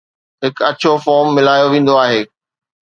[0.43, 2.21] هڪ اڇو فوم ملايو ويندو آهي